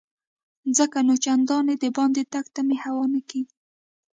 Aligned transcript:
ځکه 0.77 0.97
نو 1.07 1.13
چنداني 1.23 1.75
دباندې 1.83 2.23
تګ 2.33 2.45
ته 2.53 2.59
مې 2.67 2.77
هوا 2.85 3.05
نه 3.13 3.21
کیږي. 3.29 3.55